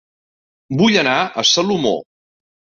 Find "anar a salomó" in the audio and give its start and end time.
1.03-1.95